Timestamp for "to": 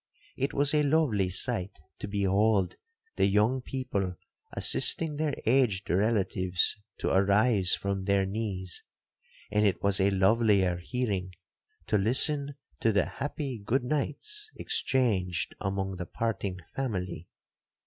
1.99-2.07, 6.97-7.11, 11.85-11.99, 12.79-12.91